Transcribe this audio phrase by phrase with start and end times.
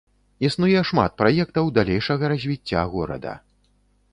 [0.47, 3.37] Існуе шмат праектаў далейшага развіцця горада.